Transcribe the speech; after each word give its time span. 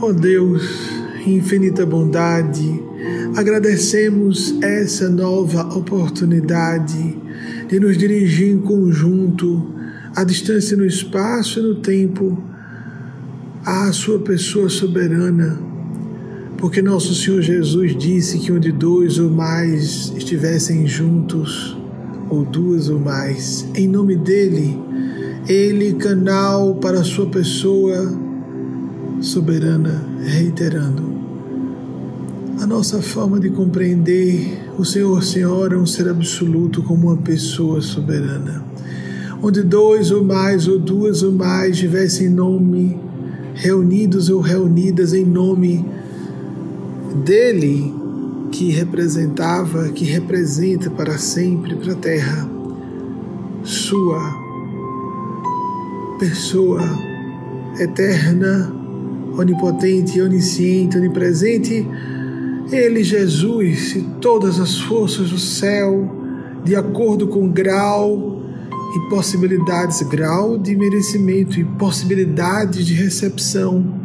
Ó 0.00 0.08
oh 0.08 0.12
Deus, 0.12 0.62
infinita 1.24 1.86
bondade, 1.86 2.82
agradecemos 3.36 4.60
essa 4.60 5.08
nova 5.08 5.62
oportunidade 5.76 7.16
de 7.68 7.78
nos 7.78 7.96
dirigir 7.96 8.48
em 8.48 8.58
conjunto, 8.58 9.72
à 10.16 10.24
distância 10.24 10.76
no 10.76 10.84
espaço 10.84 11.60
e 11.60 11.62
no 11.62 11.76
tempo, 11.76 12.42
à 13.64 13.92
Sua 13.92 14.18
pessoa 14.18 14.68
soberana, 14.68 15.60
porque 16.58 16.82
nosso 16.82 17.14
Senhor 17.14 17.40
Jesus 17.40 17.96
disse 17.96 18.40
que 18.40 18.50
onde 18.50 18.72
dois 18.72 19.18
ou 19.20 19.30
mais 19.30 20.12
estivessem 20.16 20.88
juntos, 20.88 21.78
ou 22.28 22.44
duas 22.44 22.88
ou 22.88 22.98
mais, 22.98 23.64
em 23.76 23.86
nome 23.86 24.16
dele, 24.16 24.76
ele 25.48 25.94
canal 25.94 26.74
para 26.76 27.00
a 27.00 27.04
sua 27.04 27.26
pessoa 27.26 28.23
soberana, 29.24 30.04
reiterando. 30.22 31.02
A 32.60 32.66
nossa 32.66 33.02
forma 33.02 33.40
de 33.40 33.50
compreender 33.50 34.70
o 34.78 34.84
Senhor 34.84 35.22
Senhora 35.24 35.74
é 35.74 35.78
um 35.78 35.86
ser 35.86 36.08
absoluto 36.08 36.82
como 36.82 37.08
uma 37.08 37.16
pessoa 37.16 37.80
soberana. 37.80 38.64
Onde 39.42 39.62
dois 39.62 40.10
ou 40.10 40.22
mais, 40.22 40.68
ou 40.68 40.78
duas 40.78 41.22
ou 41.22 41.32
mais 41.32 41.72
estivessem 41.72 42.28
em 42.28 42.30
nome, 42.30 43.00
reunidos 43.54 44.28
ou 44.28 44.40
reunidas 44.40 45.12
em 45.12 45.24
nome 45.24 45.84
dele, 47.24 47.92
que 48.52 48.70
representava, 48.70 49.88
que 49.88 50.04
representa 50.04 50.90
para 50.90 51.18
sempre 51.18 51.74
para 51.74 51.92
a 51.92 51.96
terra, 51.96 52.48
sua 53.64 54.32
pessoa 56.18 56.82
eterna 57.80 58.83
onipotente, 59.36 60.20
onisciente, 60.20 60.96
onipresente, 60.96 61.86
Ele, 62.70 63.02
Jesus, 63.02 63.96
e 63.96 64.02
todas 64.20 64.58
as 64.60 64.78
forças 64.80 65.30
do 65.30 65.38
céu, 65.38 66.10
de 66.64 66.74
acordo 66.74 67.28
com 67.28 67.48
grau 67.48 68.42
e 68.96 69.10
possibilidades, 69.10 70.02
grau 70.02 70.56
de 70.56 70.76
merecimento 70.76 71.58
e 71.58 71.64
possibilidades 71.64 72.86
de 72.86 72.94
recepção, 72.94 74.02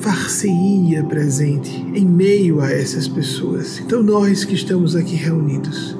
far-se-ia 0.00 1.04
presente 1.04 1.70
em 1.94 2.04
meio 2.04 2.60
a 2.60 2.70
essas 2.70 3.06
pessoas. 3.06 3.78
Então, 3.78 4.02
nós 4.02 4.44
que 4.44 4.54
estamos 4.54 4.96
aqui 4.96 5.14
reunidos, 5.14 5.96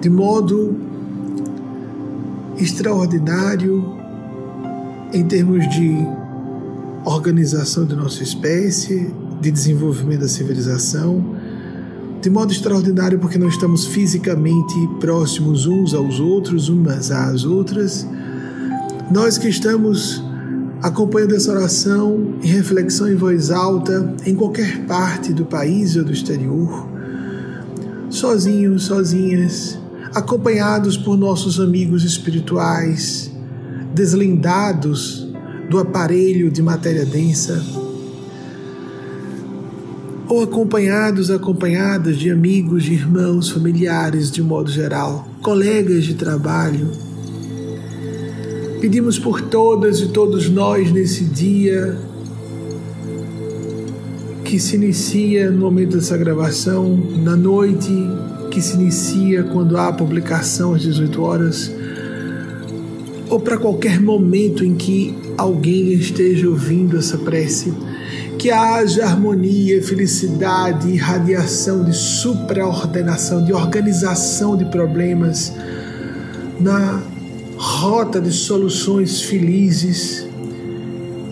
de 0.00 0.08
modo 0.08 0.76
extraordinário, 2.58 3.84
em 5.12 5.24
termos 5.24 5.68
de 5.68 6.06
organização 7.04 7.84
da 7.84 7.94
nossa 7.94 8.22
espécie, 8.22 9.12
de 9.40 9.50
desenvolvimento 9.50 10.20
da 10.20 10.28
civilização, 10.28 11.36
de 12.20 12.30
modo 12.30 12.52
extraordinário 12.52 13.18
porque 13.18 13.36
não 13.36 13.48
estamos 13.48 13.84
fisicamente 13.84 14.74
próximos 14.98 15.66
uns 15.66 15.92
aos 15.92 16.18
outros, 16.18 16.70
umas 16.70 17.10
às 17.10 17.44
outras. 17.44 18.06
Nós 19.10 19.36
que 19.36 19.48
estamos 19.48 20.24
acompanhando 20.82 21.34
essa 21.34 21.50
oração 21.50 22.34
em 22.42 22.46
reflexão 22.46 23.08
em 23.08 23.14
voz 23.14 23.50
alta 23.50 24.14
em 24.24 24.34
qualquer 24.34 24.86
parte 24.86 25.32
do 25.32 25.44
país 25.44 25.96
ou 25.96 26.04
do 26.04 26.12
exterior, 26.12 26.88
sozinhos, 28.08 28.84
sozinhas, 28.84 29.78
acompanhados 30.14 30.96
por 30.96 31.18
nossos 31.18 31.60
amigos 31.60 32.04
espirituais, 32.04 33.30
deslindados 33.94 35.23
do 35.68 35.78
aparelho 35.78 36.50
de 36.50 36.62
matéria 36.62 37.04
densa, 37.04 37.64
ou 40.28 40.42
acompanhados, 40.42 41.30
acompanhadas 41.30 42.18
de 42.18 42.30
amigos, 42.30 42.84
de 42.84 42.94
irmãos, 42.94 43.50
familiares, 43.50 44.30
de 44.30 44.42
modo 44.42 44.70
geral, 44.70 45.28
colegas 45.42 46.04
de 46.04 46.14
trabalho. 46.14 46.90
Pedimos 48.80 49.18
por 49.18 49.40
todas 49.40 50.00
e 50.00 50.08
todos 50.08 50.48
nós 50.48 50.90
nesse 50.90 51.24
dia 51.24 51.96
que 54.44 54.58
se 54.58 54.76
inicia 54.76 55.50
no 55.50 55.58
momento 55.58 55.96
dessa 55.96 56.16
gravação, 56.16 56.96
na 57.22 57.34
noite 57.34 57.90
que 58.50 58.60
se 58.60 58.74
inicia 58.74 59.42
quando 59.42 59.76
há 59.76 59.88
a 59.88 59.92
publicação 59.92 60.74
às 60.74 60.82
18 60.82 61.22
horas, 61.22 61.72
ou 63.28 63.40
para 63.40 63.56
qualquer 63.56 64.00
momento 64.00 64.64
em 64.64 64.74
que 64.74 65.16
alguém 65.36 65.92
esteja 65.92 66.48
ouvindo 66.48 66.98
essa 66.98 67.18
prece, 67.18 67.72
que 68.38 68.50
haja 68.50 69.04
harmonia, 69.04 69.82
felicidade, 69.82 70.90
irradiação 70.90 71.84
de 71.84 71.94
supraordenação, 71.94 73.44
de 73.44 73.52
organização 73.52 74.56
de 74.56 74.64
problemas 74.66 75.52
na 76.60 77.02
rota 77.56 78.20
de 78.20 78.32
soluções 78.32 79.22
felizes 79.22 80.26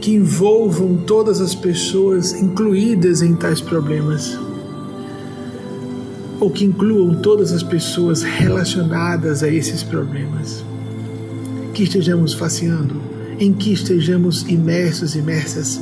que 0.00 0.14
envolvam 0.14 0.96
todas 1.06 1.40
as 1.40 1.54
pessoas 1.54 2.32
incluídas 2.32 3.22
em 3.22 3.34
tais 3.34 3.60
problemas 3.60 4.38
ou 6.40 6.50
que 6.50 6.64
incluam 6.64 7.14
todas 7.20 7.52
as 7.52 7.62
pessoas 7.62 8.22
relacionadas 8.22 9.44
a 9.44 9.48
esses 9.48 9.84
problemas. 9.84 10.64
Que 11.74 11.84
estejamos 11.84 12.34
faceando 12.34 13.00
em 13.38 13.52
que 13.52 13.72
estejamos 13.72 14.42
imersos, 14.42 15.16
imersas. 15.16 15.80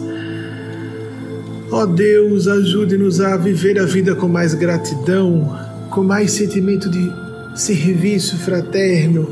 Ó 1.70 1.82
oh 1.82 1.86
Deus, 1.86 2.48
ajude-nos 2.48 3.20
a 3.20 3.36
viver 3.36 3.78
a 3.78 3.84
vida 3.84 4.14
com 4.14 4.28
mais 4.28 4.54
gratidão, 4.54 5.56
com 5.90 6.02
mais 6.02 6.32
sentimento 6.32 6.90
de 6.90 7.12
serviço 7.54 8.36
fraterno 8.38 9.28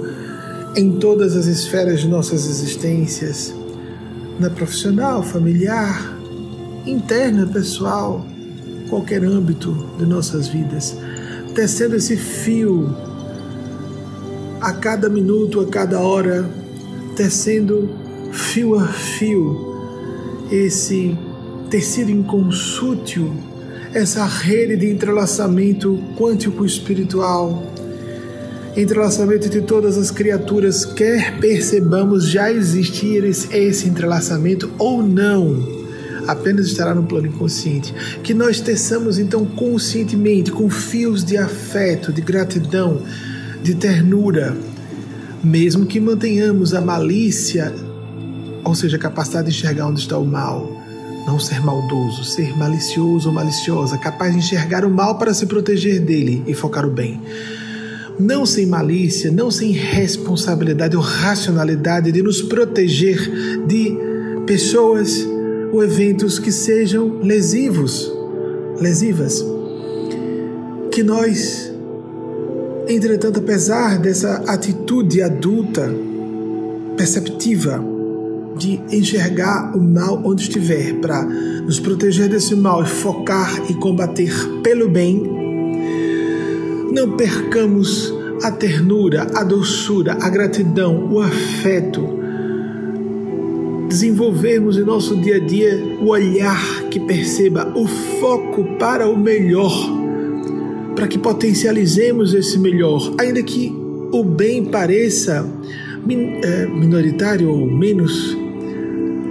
em 0.77 0.99
todas 0.99 1.37
as 1.37 1.47
esferas 1.47 2.01
de 2.01 2.09
nossas 2.09 2.49
existências, 2.49 3.55
na 4.39 4.51
profissional, 4.51 5.23
familiar, 5.23 6.17
interna, 6.87 7.47
pessoal, 7.47 8.27
qualquer 8.89 9.25
âmbito 9.25 9.73
de 9.99 10.07
nossas 10.07 10.49
vidas, 10.49 10.97
tecendo 11.55 11.97
esse 11.97 12.17
fio 12.17 12.95
a 14.61 14.73
cada 14.73 15.09
minuto, 15.09 15.61
a 15.61 15.67
cada 15.67 16.01
hora, 16.01 16.49
tecendo 17.17 17.89
fio 18.33 18.79
a 18.79 18.87
fio 18.87 19.69
esse 20.51 21.17
tecido 21.71 22.11
inconsútil, 22.11 23.33
essa 23.93 24.25
rede 24.25 24.77
de 24.77 24.91
entrelaçamento 24.91 25.99
quântico 26.17 26.65
espiritual, 26.65 27.63
entrelaçamento 28.77 29.49
de 29.49 29.61
todas 29.61 29.99
as 29.99 30.11
criaturas, 30.11 30.85
quer 30.85 31.39
percebamos 31.39 32.29
já 32.29 32.51
existir 32.51 33.25
esse, 33.25 33.89
entrelaçamento 33.89 34.71
ou 34.79 35.03
não, 35.03 35.79
apenas 36.27 36.67
estará 36.67 36.95
no 36.95 37.05
plano 37.05 37.27
inconsciente. 37.27 37.95
Que 38.23 38.33
nós 38.33 38.61
teçamos 38.61 39.19
então 39.19 39.45
conscientemente, 39.45 40.51
com 40.51 40.71
fios 40.71 41.25
de 41.25 41.37
afeto, 41.37 42.13
de 42.13 42.21
gratidão, 42.21 43.03
de 43.63 43.75
ternura, 43.75 44.57
mesmo 45.43 45.87
que 45.87 46.01
mantenhamos 46.01 46.75
a 46.75 46.81
malícia 46.81 47.73
ou 48.69 48.75
seja, 48.75 48.97
a 48.97 49.01
capacidade 49.01 49.51
de 49.51 49.57
enxergar 49.57 49.87
onde 49.87 50.01
está 50.01 50.19
o 50.19 50.27
mal. 50.27 50.77
Não 51.27 51.39
ser 51.39 51.61
maldoso, 51.61 52.25
ser 52.25 52.57
malicioso 52.57 53.29
ou 53.29 53.35
maliciosa, 53.35 53.99
capaz 53.99 54.33
de 54.33 54.39
enxergar 54.39 54.85
o 54.85 54.91
mal 54.91 55.19
para 55.19 55.35
se 55.35 55.47
proteger 55.47 56.01
dele 56.01 56.43
e 56.47 56.55
focar 56.55 56.87
o 56.87 56.91
bem. 56.91 57.21
Não 58.19 58.45
sem 58.45 58.67
malícia, 58.67 59.31
não 59.31 59.51
sem 59.51 59.73
responsabilidade 59.73 60.97
ou 60.97 61.03
racionalidade 61.03 62.11
de 62.11 62.23
nos 62.23 62.43
proteger 62.43 63.19
de 63.67 63.97
pessoas 64.47 65.27
ou 65.73 65.83
eventos 65.83 66.39
que 66.39 66.51
sejam 66.51 67.21
lesivos, 67.23 68.11
lesivas. 68.81 69.45
Que 70.91 71.03
nós, 71.03 71.68
entretanto, 72.89 73.41
apesar 73.41 73.99
dessa 73.99 74.45
atitude 74.47 75.23
adulta, 75.23 75.89
perceptiva, 76.97 77.83
de 78.57 78.81
enxergar 78.91 79.77
o 79.77 79.81
mal 79.81 80.21
onde 80.25 80.43
estiver, 80.43 80.95
para 80.95 81.23
nos 81.23 81.79
proteger 81.79 82.29
desse 82.29 82.57
mal 82.57 82.83
e 82.83 82.87
focar 82.87 83.71
e 83.71 83.75
combater 83.75 84.33
pelo 84.63 84.89
bem, 84.89 85.23
não 86.93 87.17
percamos 87.17 88.13
a 88.43 88.51
ternura, 88.51 89.27
a 89.35 89.45
doçura, 89.45 90.17
a 90.21 90.29
gratidão, 90.29 91.09
o 91.13 91.21
afeto. 91.21 92.19
Desenvolvermos 93.89 94.77
em 94.77 94.83
nosso 94.83 95.17
dia 95.17 95.37
a 95.37 95.39
dia 95.39 95.99
o 96.01 96.09
olhar 96.09 96.83
que 96.91 97.01
perceba 97.01 97.73
o 97.77 97.87
foco 97.87 98.65
para 98.79 99.09
o 99.09 99.17
melhor, 99.17 99.98
para 100.99 101.07
que 101.07 101.17
potencializemos 101.17 102.35
esse 102.35 102.59
melhor, 102.59 103.15
ainda 103.21 103.41
que 103.41 103.73
o 104.11 104.25
bem 104.25 104.65
pareça 104.65 105.49
eh, 106.11 106.67
minoritário 106.67 107.49
ou 107.49 107.71
menos 107.71 108.37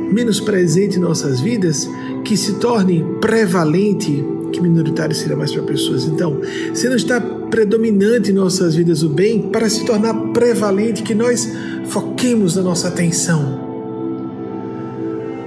menos 0.09 0.39
presente 0.39 0.95
em 0.95 1.01
nossas 1.01 1.41
vidas, 1.41 1.89
que 2.23 2.37
se 2.37 2.53
torne 2.53 3.03
prevalente, 3.19 4.23
que 4.53 4.61
minoritário 4.61 5.13
será 5.13 5.35
mais 5.35 5.51
para 5.51 5.63
pessoas. 5.63 6.05
Então, 6.05 6.39
se 6.73 6.87
não 6.87 6.95
está 6.95 7.19
predominante 7.19 8.31
em 8.31 8.33
nossas 8.33 8.73
vidas 8.73 9.03
o 9.03 9.09
bem, 9.09 9.49
para 9.49 9.69
se 9.69 9.85
tornar 9.85 10.13
prevalente, 10.31 11.03
que 11.03 11.13
nós 11.13 11.51
foquemos 11.87 12.57
a 12.57 12.61
nossa 12.61 12.87
atenção. 12.87 13.66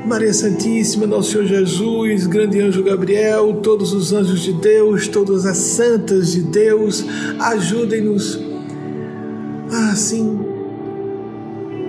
Maria 0.06 0.32
Santíssima, 0.32 1.06
Nosso 1.06 1.32
Senhor 1.32 1.46
Jesus, 1.46 2.26
grande 2.26 2.60
anjo 2.60 2.82
Gabriel, 2.82 3.54
todos 3.62 3.92
os 3.92 4.12
anjos 4.12 4.40
de 4.40 4.52
Deus, 4.52 5.06
todas 5.06 5.44
as 5.44 5.58
santas 5.58 6.32
de 6.32 6.42
Deus, 6.42 7.04
ajudem-nos 7.38 8.40
a 9.70 9.90
assim 9.92 10.38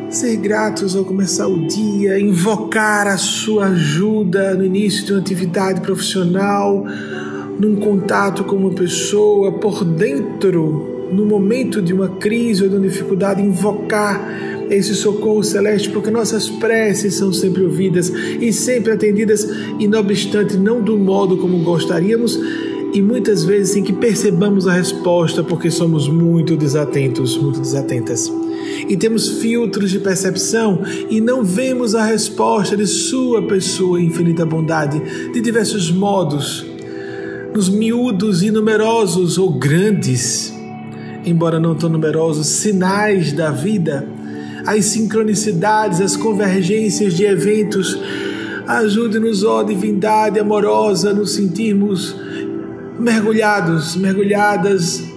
ser 0.10 0.36
gratos 0.36 0.96
ao 0.96 1.06
começar 1.06 1.48
o 1.48 1.68
dia, 1.68 2.20
invocar 2.20 3.08
a 3.08 3.18
sua 3.18 3.68
ajuda 3.68 4.56
no 4.56 4.66
início 4.66 5.06
de 5.06 5.14
uma 5.14 5.20
atividade 5.20 5.80
profissional, 5.80 6.86
num 7.58 7.78
contato 7.78 8.44
com 8.44 8.58
uma 8.58 8.72
pessoa, 8.72 9.54
por 9.54 9.86
dentro, 9.86 11.10
no 11.14 11.26
momento 11.26 11.82
de 11.82 11.94
uma 11.94 12.10
crise 12.10 12.64
ou 12.64 12.70
de 12.70 12.76
uma 12.76 12.88
dificuldade, 12.88 13.42
invocar 13.42 14.51
esse 14.72 14.96
socorro 14.96 15.44
celeste, 15.44 15.90
porque 15.90 16.10
nossas 16.10 16.50
preces 16.50 17.16
são 17.16 17.34
sempre 17.34 17.64
ouvidas 17.64 18.10
e 18.10 18.54
sempre 18.54 18.94
atendidas, 18.94 19.48
e 19.78 19.88
não 19.88 20.00
obstante, 20.00 20.56
não 20.56 20.82
do 20.82 20.98
modo 20.98 21.38
como 21.38 21.60
gostaríamos, 21.60 22.40
e 22.94 23.02
muitas 23.02 23.44
vezes 23.44 23.74
sem 23.74 23.84
que 23.84 23.94
percebamos 23.94 24.68
a 24.68 24.74
resposta, 24.74 25.44
porque 25.44 25.70
somos 25.70 26.08
muito 26.08 26.56
desatentos, 26.56 27.38
muito 27.38 27.60
desatentas. 27.60 28.32
E 28.88 28.96
temos 28.96 29.42
filtros 29.42 29.92
de 29.92 30.00
percepção 30.00 30.82
e 31.10 31.20
não 31.20 31.44
vemos 31.44 31.94
a 31.94 32.06
resposta 32.06 32.76
de 32.76 32.88
Sua 32.88 33.42
pessoa 33.42 34.02
infinita 34.02 34.46
bondade 34.46 35.32
de 35.32 35.42
diversos 35.42 35.92
modos, 35.92 36.66
nos 37.54 37.70
miúdos 37.70 38.42
e 38.42 38.52
numerosos 38.52 39.38
ou 39.38 39.52
grandes, 39.52 40.54
embora 41.26 41.60
não 41.60 41.76
tão 41.76 41.90
numerosos, 41.90 42.48
sinais 42.48 43.34
da 43.34 43.52
vida, 43.52 44.08
as 44.66 44.86
sincronicidades, 44.86 46.02
as 46.02 46.16
convergências 46.16 47.14
de 47.14 47.26
eventos. 47.26 48.00
Ajude-nos, 48.68 49.44
ó 49.44 49.64
divindade 49.64 50.40
amorosa, 50.40 51.14
nos 51.14 51.32
sentirmos 51.32 52.16
mergulhados, 53.00 53.96
mergulhadas 53.96 55.12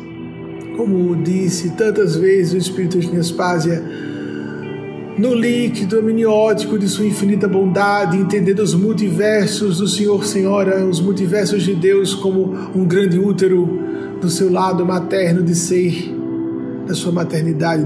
como 0.76 1.14
disse 1.16 1.70
tantas 1.70 2.16
vezes 2.16 2.52
o 2.52 2.56
Espírito 2.56 2.98
de 2.98 3.12
Nespásia, 3.12 3.82
no 5.16 5.32
líquido 5.32 6.00
amniótico 6.00 6.76
de 6.76 6.88
sua 6.88 7.06
infinita 7.06 7.46
bondade, 7.46 8.16
entendendo 8.16 8.60
os 8.60 8.74
multiversos 8.74 9.78
do 9.78 9.86
Senhor 9.86 10.24
Senhora, 10.24 10.84
os 10.84 11.00
multiversos 11.00 11.62
de 11.62 11.74
Deus 11.74 12.14
como 12.14 12.52
um 12.74 12.84
grande 12.84 13.18
útero 13.18 13.78
do 14.20 14.28
seu 14.28 14.50
lado 14.50 14.84
materno 14.84 15.42
de 15.42 15.54
ser, 15.54 16.12
da 16.86 16.94
sua 16.94 17.12
maternidade 17.12 17.84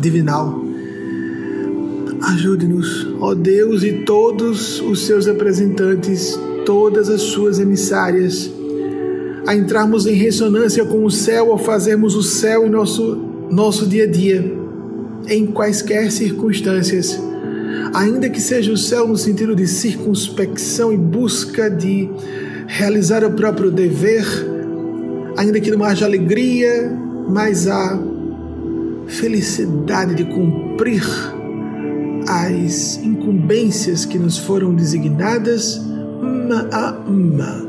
divinal. 0.00 0.69
Ajude-nos, 2.22 3.06
ó 3.18 3.34
Deus, 3.34 3.82
e 3.82 4.04
todos 4.04 4.78
os 4.82 5.06
seus 5.06 5.24
representantes, 5.24 6.38
todas 6.66 7.08
as 7.08 7.22
suas 7.22 7.58
emissárias, 7.58 8.50
a 9.46 9.56
entrarmos 9.56 10.06
em 10.06 10.12
ressonância 10.12 10.84
com 10.84 11.04
o 11.04 11.10
céu 11.10 11.50
ao 11.50 11.56
fazermos 11.56 12.14
o 12.14 12.22
céu 12.22 12.66
em 12.66 12.70
nosso, 12.70 13.16
nosso 13.50 13.86
dia 13.86 14.04
a 14.04 14.06
dia, 14.06 14.54
em 15.28 15.46
quaisquer 15.46 16.12
circunstâncias. 16.12 17.18
Ainda 17.94 18.28
que 18.28 18.40
seja 18.40 18.70
o 18.70 18.76
céu 18.76 19.08
no 19.08 19.16
sentido 19.16 19.56
de 19.56 19.66
circunspecção 19.66 20.92
e 20.92 20.98
busca 20.98 21.70
de 21.70 22.08
realizar 22.66 23.24
o 23.24 23.30
próprio 23.30 23.70
dever, 23.70 24.26
ainda 25.38 25.58
que 25.58 25.70
não 25.70 25.82
haja 25.82 26.04
alegria, 26.04 26.92
mas 27.28 27.66
há 27.66 27.98
felicidade 29.06 30.14
de 30.14 30.24
cumprir 30.24 31.02
as 32.30 32.96
incumbências 32.98 34.04
que 34.04 34.16
nos 34.16 34.38
foram 34.38 34.72
designadas 34.72 35.78
uma 36.22 36.68
a 36.70 36.92
uma 37.08 37.68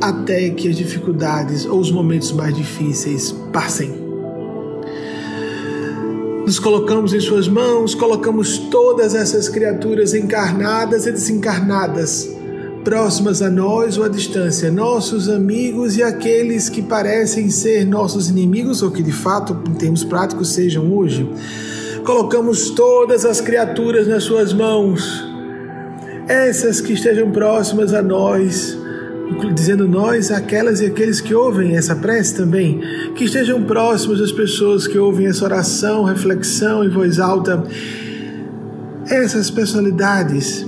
até 0.00 0.50
que 0.50 0.68
as 0.68 0.76
dificuldades 0.76 1.64
ou 1.64 1.78
os 1.78 1.92
momentos 1.92 2.32
mais 2.32 2.56
difíceis 2.56 3.30
passem. 3.52 4.08
Nos 6.44 6.58
colocamos 6.58 7.14
em 7.14 7.20
Suas 7.20 7.46
mãos, 7.46 7.94
colocamos 7.94 8.58
todas 8.58 9.14
essas 9.14 9.48
criaturas 9.48 10.12
encarnadas 10.12 11.06
e 11.06 11.12
desencarnadas, 11.12 12.28
próximas 12.82 13.42
a 13.42 13.50
nós 13.50 13.96
ou 13.96 14.02
à 14.02 14.08
distância, 14.08 14.72
nossos 14.72 15.28
amigos 15.28 15.96
e 15.96 16.02
aqueles 16.02 16.68
que 16.68 16.82
parecem 16.82 17.48
ser 17.48 17.86
nossos 17.86 18.28
inimigos 18.28 18.82
ou 18.82 18.90
que 18.90 19.04
de 19.04 19.12
fato, 19.12 19.56
em 19.70 19.74
termos 19.74 20.02
práticos, 20.02 20.52
sejam 20.52 20.92
hoje. 20.92 21.28
Colocamos 22.08 22.70
todas 22.70 23.26
as 23.26 23.38
criaturas 23.38 24.08
nas 24.08 24.24
Suas 24.24 24.54
mãos, 24.54 25.22
essas 26.26 26.80
que 26.80 26.94
estejam 26.94 27.30
próximas 27.30 27.92
a 27.92 28.00
nós 28.00 28.78
dizendo 29.54 29.86
nós, 29.86 30.30
aquelas 30.30 30.80
e 30.80 30.86
aqueles 30.86 31.20
que 31.20 31.34
ouvem 31.34 31.76
essa 31.76 31.94
prece 31.94 32.34
também, 32.34 32.80
que 33.14 33.24
estejam 33.24 33.62
próximos 33.64 34.20
das 34.20 34.32
pessoas 34.32 34.86
que 34.86 34.98
ouvem 34.98 35.26
essa 35.26 35.44
oração, 35.44 36.02
reflexão 36.02 36.82
em 36.82 36.88
voz 36.88 37.20
alta, 37.20 37.62
essas 39.10 39.50
personalidades 39.50 40.66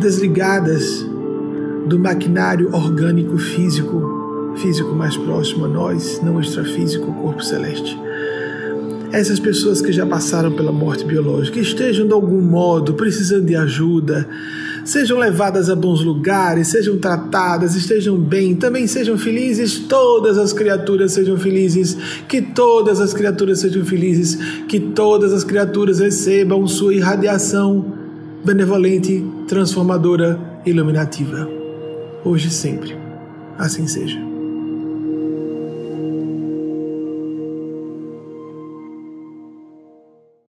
desligadas 0.00 1.04
do 1.84 1.98
maquinário 1.98 2.74
orgânico 2.74 3.36
físico, 3.36 4.54
físico 4.56 4.94
mais 4.94 5.18
próximo 5.18 5.66
a 5.66 5.68
nós, 5.68 6.18
não 6.22 6.40
extrafísico, 6.40 7.12
corpo 7.12 7.44
celeste. 7.44 7.94
Essas 9.12 9.40
pessoas 9.40 9.80
que 9.80 9.90
já 9.90 10.06
passaram 10.06 10.52
pela 10.52 10.70
morte 10.70 11.04
biológica, 11.04 11.58
estejam 11.58 12.06
de 12.06 12.12
algum 12.12 12.40
modo 12.40 12.94
precisando 12.94 13.44
de 13.44 13.56
ajuda, 13.56 14.28
sejam 14.84 15.18
levadas 15.18 15.68
a 15.68 15.74
bons 15.74 16.04
lugares, 16.04 16.68
sejam 16.68 16.96
tratadas, 16.96 17.74
estejam 17.74 18.16
bem, 18.16 18.54
também 18.54 18.86
sejam 18.86 19.18
felizes, 19.18 19.80
todas 19.80 20.38
as 20.38 20.52
criaturas 20.52 21.12
sejam 21.12 21.36
felizes, 21.36 21.96
que 22.28 22.40
todas 22.40 23.00
as 23.00 23.12
criaturas 23.12 23.58
sejam 23.58 23.84
felizes, 23.84 24.38
que 24.68 24.78
todas 24.78 25.32
as 25.32 25.42
criaturas 25.42 25.98
recebam 25.98 26.66
sua 26.68 26.94
irradiação 26.94 27.98
benevolente, 28.44 29.24
transformadora, 29.48 30.38
iluminativa. 30.64 31.48
Hoje 32.24 32.48
e 32.48 32.50
sempre. 32.50 32.96
Assim 33.58 33.86
seja. 33.86 34.29